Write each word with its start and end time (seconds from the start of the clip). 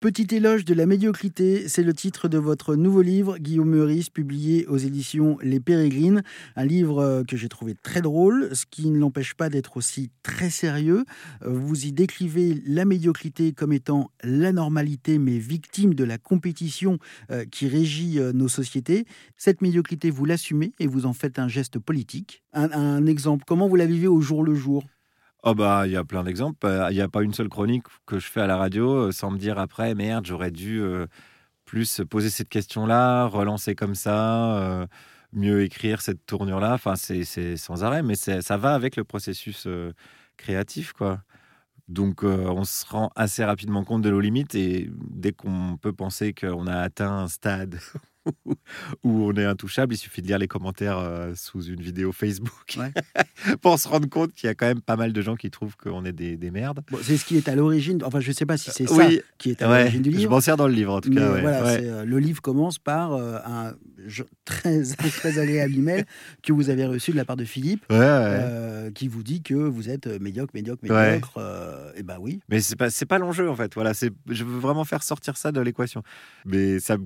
Petit 0.00 0.34
éloge 0.34 0.64
de 0.64 0.72
la 0.72 0.86
médiocrité, 0.86 1.68
c'est 1.68 1.82
le 1.82 1.92
titre 1.92 2.26
de 2.26 2.38
votre 2.38 2.74
nouveau 2.74 3.02
livre, 3.02 3.36
Guillaume 3.36 3.68
Meurice, 3.68 4.08
publié 4.08 4.66
aux 4.66 4.78
éditions 4.78 5.36
Les 5.42 5.60
Pérégrines. 5.60 6.22
Un 6.56 6.64
livre 6.64 7.00
euh, 7.00 7.22
que 7.22 7.36
j'ai 7.36 7.50
trouvé 7.50 7.74
très 7.74 8.00
drôle, 8.00 8.48
ce 8.56 8.64
qui 8.64 8.88
ne 8.88 8.98
l'empêche 8.98 9.34
pas 9.34 9.50
d'être 9.50 9.76
aussi 9.76 10.10
très 10.22 10.48
sérieux. 10.48 11.04
Euh, 11.42 11.50
vous 11.50 11.84
y 11.84 11.92
décrivez 11.92 12.62
la 12.64 12.86
médiocrité 12.86 13.52
comme 13.52 13.74
étant 13.74 14.10
la 14.22 14.52
normalité, 14.52 15.18
mais 15.18 15.36
victime 15.36 15.92
de 15.92 16.04
la 16.04 16.16
compétition 16.16 16.98
euh, 17.30 17.44
qui 17.44 17.68
régit 17.68 18.20
nos 18.32 18.48
sociétés. 18.48 19.04
Cette 19.36 19.60
médiocrité, 19.60 20.08
vous 20.08 20.24
l'assumez 20.24 20.72
et 20.80 20.86
vous 20.86 21.04
en 21.04 21.12
faites 21.12 21.38
un 21.38 21.48
geste 21.48 21.78
politique. 21.78 22.42
Un, 22.54 22.72
un 22.72 23.04
exemple, 23.04 23.44
comment 23.46 23.68
vous 23.68 23.76
la 23.76 23.84
vivez 23.84 24.08
au 24.08 24.22
jour 24.22 24.44
le 24.44 24.54
jour? 24.54 24.82
Oh 25.42 25.54
bah, 25.54 25.84
il 25.86 25.92
y 25.92 25.96
a 25.96 26.04
plein 26.04 26.22
d'exemples. 26.22 26.58
Bah, 26.60 26.90
il 26.90 26.94
n'y 26.94 27.00
a 27.00 27.08
pas 27.08 27.22
une 27.22 27.32
seule 27.32 27.48
chronique 27.48 27.84
que 28.06 28.18
je 28.18 28.26
fais 28.26 28.40
à 28.42 28.46
la 28.46 28.56
radio 28.56 29.08
euh, 29.08 29.12
sans 29.12 29.30
me 29.30 29.38
dire 29.38 29.58
après, 29.58 29.94
merde, 29.94 30.26
j'aurais 30.26 30.50
dû 30.50 30.80
euh, 30.82 31.06
plus 31.64 32.02
poser 32.10 32.30
cette 32.30 32.48
question-là, 32.50 33.26
relancer 33.26 33.74
comme 33.74 33.94
ça, 33.94 34.56
euh, 34.58 34.86
mieux 35.32 35.62
écrire 35.62 36.02
cette 36.02 36.26
tournure-là. 36.26 36.74
Enfin, 36.74 36.96
c'est 36.96 37.56
sans 37.56 37.84
arrêt, 37.84 38.02
mais 38.02 38.16
ça 38.16 38.56
va 38.58 38.74
avec 38.74 38.96
le 38.96 39.04
processus 39.04 39.68
créatif, 40.36 40.92
quoi. 40.92 41.22
Donc, 41.88 42.24
on 42.24 42.64
se 42.64 42.86
rend 42.86 43.10
assez 43.16 43.44
rapidement 43.44 43.84
compte 43.84 44.02
de 44.02 44.10
nos 44.10 44.20
limites 44.20 44.54
et 44.56 44.90
dès 44.92 45.32
qu'on 45.32 45.78
peut 45.78 45.92
penser 45.92 46.34
qu'on 46.34 46.66
a 46.68 46.76
atteint 46.78 47.12
un 47.12 47.28
stade 47.28 47.80
où 49.02 49.24
on 49.24 49.34
est 49.34 49.44
intouchable. 49.44 49.94
Il 49.94 49.96
suffit 49.96 50.22
de 50.22 50.26
lire 50.26 50.38
les 50.38 50.48
commentaires 50.48 50.98
euh, 50.98 51.32
sous 51.34 51.62
une 51.62 51.80
vidéo 51.80 52.12
Facebook 52.12 52.78
pour 53.62 53.78
se 53.78 53.88
rendre 53.88 54.08
compte 54.08 54.34
qu'il 54.34 54.46
y 54.46 54.50
a 54.50 54.54
quand 54.54 54.66
même 54.66 54.80
pas 54.80 54.96
mal 54.96 55.12
de 55.12 55.22
gens 55.22 55.36
qui 55.36 55.50
trouvent 55.50 55.76
qu'on 55.76 56.04
est 56.04 56.12
des, 56.12 56.36
des 56.36 56.50
merdes. 56.50 56.80
c'est 57.02 57.16
ce 57.16 57.24
qui 57.24 57.36
est 57.36 57.48
à 57.48 57.54
l'origine. 57.54 58.02
Enfin, 58.04 58.20
je 58.20 58.32
sais 58.32 58.46
pas 58.46 58.56
si 58.56 58.70
c'est 58.70 58.86
ça 58.86 59.08
qui 59.38 59.50
est 59.50 59.62
à 59.62 59.68
l'origine 59.68 60.02
du 60.02 60.10
livre. 60.10 60.22
Je 60.22 60.28
m'en 60.28 60.40
sers 60.40 60.56
dans 60.56 60.66
le 60.66 60.74
livre 60.74 60.94
en 60.94 61.00
tout 61.00 61.10
cas. 61.10 61.20
Euh, 61.20 62.04
le 62.04 62.18
livre 62.18 62.42
commence 62.42 62.78
par 62.78 63.12
euh, 63.12 63.38
un 63.44 63.74
très, 64.44 64.82
très 64.82 65.38
agréable 65.38 65.74
email 65.74 66.04
que 66.42 66.52
vous 66.52 66.70
avez 66.70 66.84
reçu 66.86 67.12
de 67.12 67.16
la 67.16 67.24
part 67.24 67.36
de 67.36 67.44
Philippe 67.44 67.86
qui 68.94 69.08
vous 69.08 69.22
dit 69.22 69.42
que 69.42 69.54
vous 69.54 69.88
êtes 69.88 70.06
médiocre, 70.20 70.52
médiocre, 70.54 70.82
médiocre. 70.82 71.92
et 71.96 72.02
ben 72.02 72.16
oui. 72.20 72.40
Mais 72.48 72.60
c'est 72.60 72.76
pas, 72.76 72.88
pas 73.08 73.18
l'enjeu 73.18 73.48
en 73.48 73.56
fait. 73.56 73.74
Voilà, 73.74 73.92
je 73.92 74.44
veux 74.44 74.58
vraiment 74.58 74.84
faire 74.84 75.02
sortir 75.02 75.36
ça 75.36 75.52
de 75.52 75.60
l'équation. 75.60 76.02
Mais 76.44 76.80
ça 76.80 76.96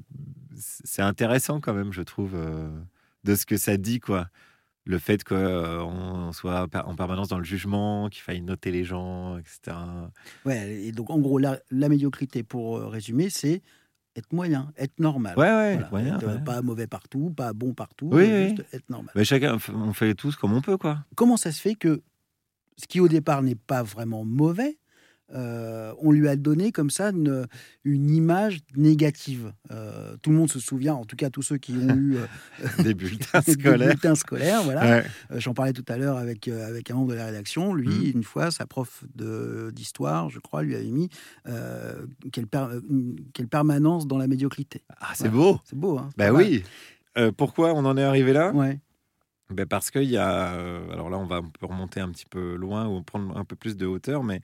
c'est 0.56 1.02
intéressant 1.02 1.60
quand 1.60 1.74
même, 1.74 1.92
je 1.92 2.02
trouve, 2.02 2.34
euh, 2.34 2.68
de 3.24 3.34
ce 3.34 3.46
que 3.46 3.56
ça 3.56 3.76
dit, 3.76 4.00
quoi. 4.00 4.28
Le 4.86 4.98
fait 4.98 5.24
qu'on 5.24 5.34
euh, 5.34 6.32
soit 6.32 6.68
en 6.74 6.94
permanence 6.94 7.28
dans 7.28 7.38
le 7.38 7.44
jugement, 7.44 8.08
qu'il 8.10 8.22
faille 8.22 8.42
noter 8.42 8.70
les 8.70 8.84
gens, 8.84 9.38
etc. 9.38 9.76
Ouais, 10.44 10.74
et 10.74 10.92
donc 10.92 11.08
en 11.08 11.18
gros, 11.18 11.38
la, 11.38 11.58
médiocrité, 11.70 12.42
pour 12.42 12.76
euh, 12.76 12.88
résumer, 12.88 13.30
c'est 13.30 13.62
être 14.14 14.30
moyen, 14.32 14.72
être 14.76 15.00
normal. 15.00 15.38
Ouais, 15.38 15.78
ouais, 15.90 16.40
Pas 16.44 16.60
mauvais 16.60 16.86
partout, 16.86 17.32
pas 17.34 17.54
bon 17.54 17.72
partout, 17.72 18.10
juste 18.12 18.64
être 18.72 18.88
normal. 18.90 19.12
Mais 19.16 19.24
chacun, 19.24 19.56
on 19.72 19.92
fait 19.94 20.14
tous 20.14 20.36
comme 20.36 20.52
on 20.52 20.60
peut, 20.60 20.76
quoi. 20.76 21.04
Comment 21.16 21.38
ça 21.38 21.50
se 21.50 21.60
fait 21.60 21.74
que 21.74 22.02
ce 22.76 22.86
qui 22.86 23.00
au 23.00 23.08
départ 23.08 23.42
n'est 23.42 23.54
pas 23.54 23.82
vraiment 23.82 24.24
mauvais, 24.24 24.78
euh, 25.34 25.92
on 25.98 26.12
lui 26.12 26.28
a 26.28 26.36
donné 26.36 26.70
comme 26.70 26.90
ça 26.90 27.10
une, 27.10 27.46
image 27.84 28.58
négative. 28.76 29.52
Euh, 29.70 30.16
tout 30.22 30.30
le 30.30 30.36
monde 30.36 30.50
se 30.50 30.60
souvient, 30.60 30.94
en 30.94 31.04
tout 31.04 31.16
cas 31.16 31.30
tous 31.30 31.42
ceux 31.42 31.58
qui 31.58 31.72
ont 31.72 31.94
eu 31.94 32.16
euh, 32.16 32.26
des 32.82 32.94
bulletins 32.94 33.40
scolaires. 33.46 34.16
scolaires 34.16 34.62
voilà. 34.62 35.02
J'en 35.36 35.54
parlais 35.54 35.72
tout 35.72 35.84
à 35.88 35.96
l'heure 35.96 36.18
avec, 36.18 36.48
avec 36.48 36.90
un 36.90 36.94
membre 36.94 37.10
de 37.10 37.16
la 37.16 37.26
rédaction. 37.26 37.74
Lui, 37.74 37.88
mmh. 37.88 38.16
une 38.16 38.24
fois, 38.24 38.50
sa 38.50 38.66
prof 38.66 39.04
d'histoire, 39.72 40.30
je 40.30 40.38
crois, 40.38 40.62
lui 40.62 40.76
avait 40.76 40.84
mis 40.84 41.08
quelle, 42.32 42.46
quelle, 43.32 43.48
permanence 43.48 44.06
dans 44.06 44.18
la 44.18 44.26
médiocrité. 44.26 44.82
Ah, 45.00 45.12
c'est 45.14 45.30
beau. 45.30 45.60
C'est 45.64 45.78
beau. 45.78 45.98
Hein, 45.98 46.10
bah 46.16 46.32
oui. 46.32 46.62
pourquoi 47.36 47.72
on 47.74 47.84
en 47.84 47.96
est 47.96 48.02
arrivé 48.02 48.32
là? 48.32 48.52
Ouais. 48.52 48.78
Ben 49.50 49.66
parce 49.66 49.90
qu'il 49.90 50.04
y 50.04 50.16
a, 50.16 50.52
alors 50.90 51.10
là 51.10 51.18
on 51.18 51.26
va 51.26 51.42
remonter 51.60 52.00
un 52.00 52.10
petit 52.10 52.24
peu 52.24 52.54
loin 52.56 52.88
ou 52.88 53.02
prendre 53.02 53.36
un 53.36 53.44
peu 53.44 53.56
plus 53.56 53.76
de 53.76 53.86
hauteur, 53.86 54.24
mais 54.24 54.40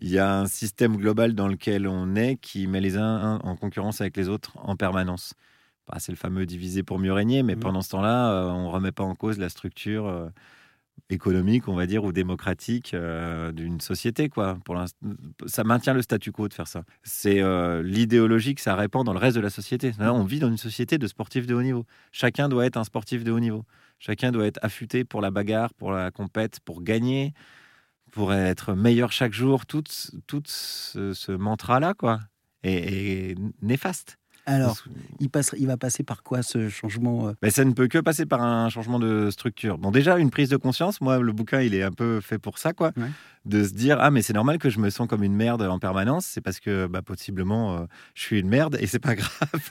il 0.00 0.08
y 0.08 0.18
a 0.18 0.40
un 0.40 0.46
système 0.46 0.96
global 0.96 1.34
dans 1.34 1.48
lequel 1.48 1.86
on 1.86 2.14
est 2.16 2.36
qui 2.36 2.66
met 2.66 2.80
les 2.80 2.96
uns 2.96 3.40
en 3.44 3.56
concurrence 3.56 4.00
avec 4.00 4.16
les 4.16 4.28
autres 4.28 4.56
en 4.56 4.76
permanence. 4.76 5.34
Bah, 5.88 5.98
c'est 6.00 6.12
le 6.12 6.16
fameux 6.16 6.46
diviser 6.46 6.82
pour 6.82 6.98
mieux 6.98 7.12
régner, 7.12 7.42
mais 7.42 7.56
mmh. 7.56 7.60
pendant 7.60 7.82
ce 7.82 7.90
temps-là, 7.90 8.32
euh, 8.32 8.50
on 8.50 8.64
ne 8.64 8.68
remet 8.72 8.92
pas 8.92 9.04
en 9.04 9.14
cause 9.14 9.38
la 9.38 9.48
structure 9.48 10.06
euh, 10.06 10.28
économique, 11.10 11.68
on 11.68 11.74
va 11.74 11.86
dire, 11.86 12.04
ou 12.04 12.12
démocratique 12.12 12.92
euh, 12.94 13.52
d'une 13.52 13.80
société. 13.80 14.28
Quoi. 14.28 14.58
Pour 14.64 14.76
ça 15.46 15.64
maintient 15.64 15.94
le 15.94 16.02
statu 16.02 16.32
quo 16.32 16.48
de 16.48 16.54
faire 16.54 16.68
ça. 16.68 16.82
C'est 17.02 17.42
l'idéologie 17.82 18.54
que 18.54 18.60
ça 18.60 18.74
répand 18.74 19.04
dans 19.04 19.12
le 19.12 19.18
reste 19.18 19.36
de 19.36 19.42
la 19.42 19.50
société. 19.50 19.92
on 20.00 20.24
vit 20.24 20.40
dans 20.40 20.48
une 20.48 20.58
société 20.58 20.98
de 20.98 21.06
sportifs 21.06 21.46
de 21.46 21.54
haut 21.54 21.62
niveau. 21.62 21.84
Chacun 22.12 22.48
doit 22.48 22.66
être 22.66 22.76
un 22.76 22.84
sportif 22.84 23.24
de 23.24 23.32
haut 23.32 23.40
niveau. 23.40 23.64
Chacun 23.98 24.30
doit 24.30 24.46
être 24.46 24.60
affûté 24.62 25.04
pour 25.04 25.20
la 25.20 25.30
bagarre, 25.30 25.74
pour 25.74 25.92
la 25.92 26.10
compète, 26.10 26.60
pour 26.60 26.82
gagner 26.82 27.32
pour 28.10 28.32
être 28.34 28.74
meilleur 28.74 29.12
chaque 29.12 29.32
jour, 29.32 29.66
tout, 29.66 29.84
tout 30.26 30.42
ce, 30.46 31.32
mantra-là, 31.32 31.94
quoi, 31.94 32.20
est, 32.62 33.36
néfaste. 33.62 34.18
Alors, 34.48 34.82
il, 35.20 35.28
passe, 35.28 35.54
il 35.58 35.66
va 35.66 35.76
passer 35.76 36.02
par 36.02 36.22
quoi 36.22 36.42
ce 36.42 36.70
changement 36.70 37.28
euh 37.28 37.32
Mais 37.42 37.50
Ça 37.50 37.66
ne 37.66 37.72
peut 37.72 37.86
que 37.86 37.98
passer 37.98 38.24
par 38.24 38.42
un 38.42 38.70
changement 38.70 38.98
de 38.98 39.30
structure. 39.30 39.76
Bon, 39.76 39.90
déjà, 39.90 40.18
une 40.18 40.30
prise 40.30 40.48
de 40.48 40.56
conscience. 40.56 41.02
Moi, 41.02 41.18
le 41.18 41.32
bouquin, 41.32 41.60
il 41.60 41.74
est 41.74 41.82
un 41.82 41.92
peu 41.92 42.20
fait 42.22 42.38
pour 42.38 42.58
ça, 42.58 42.72
quoi 42.72 42.92
de 43.48 43.64
se 43.64 43.72
dire 43.72 43.98
ah 44.00 44.10
mais 44.10 44.22
c'est 44.22 44.32
normal 44.32 44.58
que 44.58 44.68
je 44.68 44.78
me 44.78 44.90
sens 44.90 45.08
comme 45.08 45.22
une 45.22 45.34
merde 45.34 45.62
en 45.62 45.78
permanence 45.78 46.26
c'est 46.26 46.40
parce 46.40 46.60
que 46.60 46.86
bah, 46.86 47.02
possiblement 47.02 47.76
euh, 47.76 47.84
je 48.14 48.22
suis 48.22 48.40
une 48.40 48.48
merde 48.48 48.76
et 48.80 48.86
c'est 48.86 48.98
pas 48.98 49.14
grave 49.16 49.70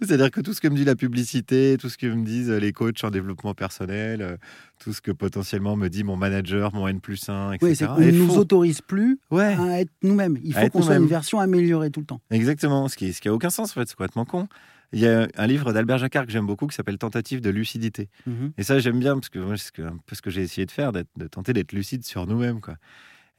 c'est 0.00 0.12
à 0.12 0.16
dire 0.16 0.30
que 0.30 0.40
tout 0.40 0.54
ce 0.54 0.60
que 0.60 0.68
me 0.68 0.76
dit 0.76 0.84
la 0.84 0.96
publicité 0.96 1.76
tout 1.78 1.88
ce 1.88 1.98
que 1.98 2.06
me 2.06 2.24
disent 2.24 2.50
les 2.50 2.72
coachs 2.72 3.04
en 3.04 3.10
développement 3.10 3.54
personnel 3.54 4.22
euh, 4.22 4.36
tout 4.82 4.92
ce 4.92 5.00
que 5.00 5.12
potentiellement 5.12 5.76
me 5.76 5.88
dit 5.88 6.04
mon 6.04 6.16
manager 6.16 6.74
mon 6.74 6.88
N 6.88 7.00
plus 7.00 7.28
1 7.28 7.52
etc 7.52 7.86
on 7.88 8.00
ne 8.00 8.10
nous 8.10 8.36
autorise 8.36 8.80
plus 8.80 9.18
à 9.30 9.80
être 9.80 9.92
nous-mêmes 10.02 10.38
il 10.42 10.54
faut 10.54 10.68
qu'on 10.68 10.82
soit 10.82 10.96
une 10.96 11.06
version 11.06 11.38
améliorée 11.38 11.90
tout 11.90 12.00
le 12.00 12.06
temps 12.06 12.20
exactement 12.30 12.88
ce 12.88 12.96
qui, 12.96 13.12
ce 13.12 13.20
qui 13.20 13.28
a 13.28 13.34
aucun 13.34 13.50
sens 13.50 13.70
en 13.70 13.74
fait 13.74 13.88
c'est 13.88 13.96
complètement 13.96 14.24
con 14.24 14.48
il 14.92 15.00
y 15.00 15.08
a 15.08 15.26
un 15.36 15.46
livre 15.46 15.72
d'Albert 15.72 15.98
Jacquard 15.98 16.26
que 16.26 16.32
j'aime 16.32 16.46
beaucoup 16.46 16.66
qui 16.66 16.76
s'appelle 16.76 16.98
Tentative 16.98 17.40
de 17.40 17.48
lucidité. 17.48 18.10
Mhm. 18.26 18.52
Et 18.58 18.62
ça, 18.62 18.78
j'aime 18.78 18.98
bien 18.98 19.14
parce 19.14 19.30
que 19.30 19.56
c'est 19.56 19.82
un 19.82 19.96
peu 20.04 20.14
ce 20.14 20.20
que 20.20 20.30
j'ai 20.30 20.42
essayé 20.42 20.66
de 20.66 20.70
faire, 20.70 20.92
de 20.92 21.26
tenter 21.28 21.54
d'être 21.54 21.72
lucide 21.72 22.04
sur 22.04 22.26
nous-mêmes. 22.26 22.60
Quoi. 22.60 22.74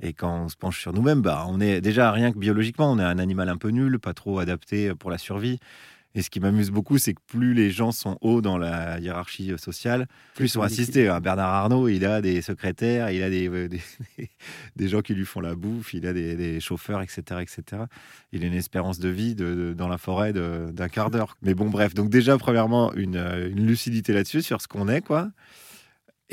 Et 0.01 0.13
quand 0.13 0.45
on 0.45 0.49
se 0.49 0.55
penche 0.55 0.79
sur 0.81 0.93
nous-mêmes, 0.93 1.21
bah, 1.21 1.45
on 1.47 1.59
est 1.59 1.79
déjà 1.79 2.11
rien 2.11 2.31
que 2.31 2.39
biologiquement, 2.39 2.91
on 2.91 2.99
est 2.99 3.03
un 3.03 3.19
animal 3.19 3.49
un 3.49 3.57
peu 3.57 3.69
nul, 3.69 3.99
pas 3.99 4.13
trop 4.13 4.39
adapté 4.39 4.93
pour 4.95 5.11
la 5.11 5.19
survie. 5.19 5.59
Et 6.15 6.21
ce 6.21 6.29
qui 6.29 6.39
m'amuse 6.39 6.69
beaucoup, 6.69 6.99
c'est 6.99 7.15
que 7.15 7.21
plus 7.25 7.55
les 7.55 7.71
gens 7.71 7.91
sont 7.91 8.17
hauts 8.21 8.41
dans 8.41 8.59
la 8.59 8.99
hiérarchie 8.99 9.51
euh, 9.51 9.57
sociale, 9.57 10.07
plus 10.35 10.45
ils 10.45 10.49
sont 10.49 10.61
assistés. 10.61 11.07
Hein, 11.07 11.19
Bernard 11.19 11.49
Arnault, 11.49 11.87
il 11.87 12.05
a 12.05 12.21
des 12.21 12.41
secrétaires, 12.43 13.09
il 13.09 13.23
a 13.23 13.27
euh, 13.27 13.67
des, 13.67 13.81
des, 14.75 14.87
gens 14.87 15.01
qui 15.01 15.15
lui 15.15 15.25
font 15.25 15.41
la 15.41 15.55
bouffe, 15.55 15.95
il 15.95 16.05
a 16.05 16.13
des, 16.13 16.59
chauffeurs, 16.59 17.01
etc., 17.01 17.41
etc. 17.41 17.83
Il 18.31 18.43
a 18.43 18.47
une 18.47 18.53
espérance 18.53 18.99
de 18.99 19.09
vie 19.09 19.33
de, 19.33 19.73
dans 19.75 19.87
la 19.87 19.97
forêt 19.97 20.33
d'un 20.33 20.89
quart 20.89 21.09
d'heure. 21.09 21.35
Mais 21.41 21.55
bon, 21.55 21.69
bref. 21.69 21.95
Donc 21.95 22.09
déjà, 22.09 22.37
premièrement, 22.37 22.93
une, 22.93 23.17
euh, 23.17 23.49
une 23.49 23.65
lucidité 23.65 24.13
là-dessus, 24.13 24.43
sur 24.43 24.61
ce 24.61 24.67
qu'on 24.67 24.87
est, 24.87 25.01
quoi. 25.01 25.31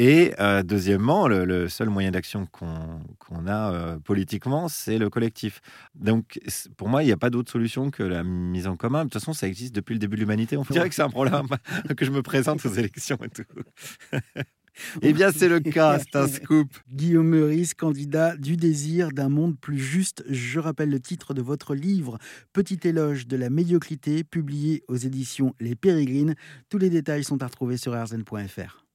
Et 0.03 0.33
euh, 0.41 0.63
deuxièmement, 0.63 1.29
le, 1.29 1.69
seul 1.69 1.91
moyen 1.91 2.11
d'action 2.11 2.47
qu'on 2.47 3.47
a 3.47 3.75
euh, 3.75 3.99
politiquement, 3.99 4.67
c'est 4.67 4.97
le 4.97 5.11
collectif. 5.11 5.61
Donc, 5.95 6.41
pour 6.79 6.89
moi, 6.89 7.03
il 7.03 7.07
n'y 7.07 7.13
a 7.13 7.19
pas 7.19 7.29
d'autre 7.29 7.53
solution 7.53 7.91
que 7.91 8.03
la 8.03 8.25
mise 8.25 8.67
en 8.67 8.77
commun. 8.77 9.01
De 9.01 9.11
toute 9.11 9.21
façon, 9.21 9.35
ça 9.35 9.47
existe 9.47 9.75
depuis 9.75 9.93
le 9.93 9.99
début 9.99 10.17
de 10.17 10.23
l'humanité. 10.23 10.57
On 10.57 10.63
dirait 10.63 10.89
que 10.89 10.95
c'est 10.95 11.03
un 11.03 11.11
problème 11.11 11.49
que 11.99 12.07
je 12.07 12.13
me 12.13 12.23
présente 12.23 12.65
aux 12.65 12.73
élections 12.73 13.19
et 13.23 13.29
tout. 13.29 13.43
eh 15.03 15.13
bien, 15.13 15.33
c'est 15.33 15.51
le 15.51 15.61
cas, 15.61 15.99
c'est 15.99 16.17
un 16.17 16.29
scoop. 16.29 16.71
Guillaume 16.91 17.29
Meurice, 17.29 17.75
candidat 17.75 18.39
du 18.39 18.57
désir 18.57 19.11
d'un 19.11 19.29
monde 19.29 19.61
plus 19.61 19.79
juste. 19.79 20.25
Je 20.31 20.61
rappelle 20.61 20.89
le 20.89 21.01
titre 21.01 21.35
de 21.35 21.43
votre 21.43 21.75
livre, 21.75 22.17
Petit 22.55 22.81
éloge 22.85 23.27
de 23.27 23.37
la 23.37 23.51
médiocrité, 23.51 24.25
publié 24.25 24.83
aux 24.89 24.97
éditions 24.97 25.55
Les 25.61 25.77
Pérégrines. 25.77 26.37
Tous 26.71 26.79
les 26.79 26.89
détails 26.89 27.23
sont 27.23 27.43
à 27.43 27.47
retrouver 27.49 27.77
sur 27.77 27.93
rzn.fr. 27.93 28.87